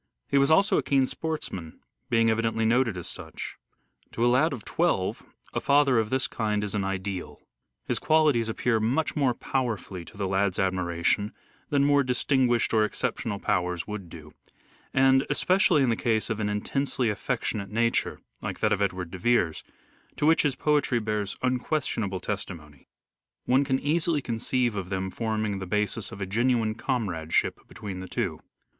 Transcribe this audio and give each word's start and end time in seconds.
He 0.27 0.39
was 0.39 0.49
also 0.49 0.79
a 0.79 0.81
keen 0.81 1.05
sportsman, 1.05 1.79
being 2.09 2.31
evidently 2.31 2.65
noted 2.65 2.97
as 2.97 3.05
such. 3.07 3.57
To 4.13 4.25
a 4.25 4.33
lad 4.33 4.51
of 4.51 4.65
twelve 4.65 5.21
a 5.53 5.61
father 5.61 5.99
of 5.99 6.09
this 6.09 6.25
kind 6.25 6.63
is 6.63 6.73
an 6.73 6.83
ideal. 6.83 7.39
His 7.85 7.99
qualities 7.99 8.49
appeal 8.49 8.79
much 8.79 9.15
more 9.15 9.35
powerfully 9.35 10.03
to 10.05 10.17
the 10.17 10.27
lad's 10.27 10.57
admiration 10.57 11.33
than 11.69 11.85
more 11.85 12.01
distinguished 12.01 12.73
or 12.73 12.83
exceptional 12.83 13.37
powers 13.37 13.85
would 13.85 14.09
do; 14.09 14.33
and, 14.91 15.23
especially 15.29 15.83
in 15.83 15.91
the 15.91 15.95
case 15.95 16.31
of 16.31 16.39
an 16.39 16.49
intensely 16.49 17.09
affectionate 17.09 17.69
nature 17.69 18.19
like 18.41 18.57
that 18.59 18.71
of 18.73 18.81
Edward 18.81 19.11
de 19.11 19.19
Vere's, 19.19 19.63
to 20.15 20.25
which 20.25 20.41
his 20.41 20.55
poetry 20.55 20.97
bears 20.97 21.37
unquestionable 21.43 22.19
testimony, 22.19 22.87
one 23.45 23.63
can 23.63 23.77
easily 23.79 24.19
conceive 24.23 24.75
of 24.75 24.89
them 24.89 25.11
forming 25.11 25.59
the 25.59 25.67
basis 25.67 26.11
of 26.11 26.19
a 26.19 26.25
genuine 26.25 26.73
comradeship 26.73 27.59
between 27.67 27.99
the 27.99 28.07
two. 28.09 28.39